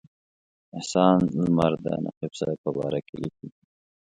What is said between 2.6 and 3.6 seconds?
په باره کې لیکي.